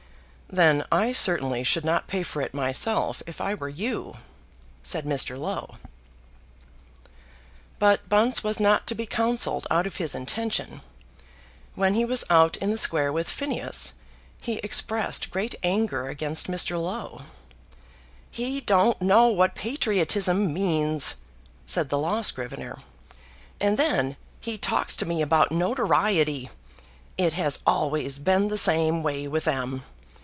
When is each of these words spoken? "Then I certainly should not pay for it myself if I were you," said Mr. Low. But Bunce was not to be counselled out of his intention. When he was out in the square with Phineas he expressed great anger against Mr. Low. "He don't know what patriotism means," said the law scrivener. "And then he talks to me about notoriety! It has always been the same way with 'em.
"Then 0.53 0.83
I 0.91 1.13
certainly 1.13 1.63
should 1.63 1.85
not 1.85 2.07
pay 2.09 2.23
for 2.23 2.41
it 2.41 2.53
myself 2.53 3.23
if 3.25 3.39
I 3.39 3.53
were 3.53 3.69
you," 3.69 4.17
said 4.83 5.05
Mr. 5.05 5.39
Low. 5.39 5.77
But 7.79 8.09
Bunce 8.09 8.43
was 8.43 8.59
not 8.59 8.85
to 8.87 8.93
be 8.93 9.05
counselled 9.05 9.65
out 9.71 9.87
of 9.87 9.95
his 9.95 10.13
intention. 10.13 10.81
When 11.75 11.93
he 11.93 12.03
was 12.03 12.25
out 12.29 12.57
in 12.57 12.69
the 12.69 12.77
square 12.77 13.13
with 13.13 13.29
Phineas 13.29 13.93
he 14.41 14.55
expressed 14.57 15.31
great 15.31 15.55
anger 15.63 16.09
against 16.09 16.47
Mr. 16.51 16.71
Low. 16.77 17.21
"He 18.29 18.59
don't 18.59 19.01
know 19.01 19.27
what 19.27 19.55
patriotism 19.55 20.51
means," 20.53 21.15
said 21.65 21.87
the 21.87 21.97
law 21.97 22.23
scrivener. 22.23 22.79
"And 23.61 23.77
then 23.79 24.17
he 24.41 24.57
talks 24.57 24.97
to 24.97 25.05
me 25.05 25.21
about 25.21 25.53
notoriety! 25.53 26.49
It 27.17 27.31
has 27.35 27.59
always 27.65 28.19
been 28.19 28.49
the 28.49 28.57
same 28.57 29.01
way 29.01 29.29
with 29.29 29.47
'em. 29.47 29.85